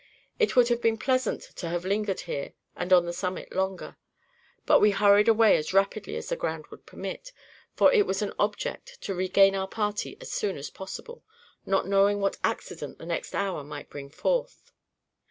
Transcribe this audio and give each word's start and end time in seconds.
It 0.39 0.55
would 0.55 0.69
have 0.69 0.81
been 0.81 0.97
pleasant 0.97 1.43
to 1.57 1.69
have 1.69 1.85
lingered 1.85 2.21
here 2.21 2.53
and 2.75 2.91
on 2.91 3.05
the 3.05 3.13
summit 3.13 3.53
longer; 3.53 3.97
but 4.65 4.79
we 4.79 4.89
hurried 4.89 5.27
away 5.27 5.55
as 5.57 5.73
rapidly 5.75 6.15
as 6.15 6.29
the 6.29 6.35
ground 6.35 6.65
would 6.71 6.87
permit, 6.87 7.31
for 7.75 7.93
it 7.93 8.07
was 8.07 8.23
an 8.23 8.33
object 8.39 8.99
to 9.01 9.13
regain 9.13 9.53
our 9.53 9.67
party 9.67 10.17
as 10.19 10.31
soon 10.31 10.57
as 10.57 10.71
possible, 10.71 11.23
not 11.67 11.85
knowing 11.85 12.19
what 12.19 12.37
accident 12.43 12.97
the 12.97 13.05
next 13.05 13.35
hour 13.35 13.63
might 13.63 13.91
bring 13.91 14.09
forth.'" 14.09 14.71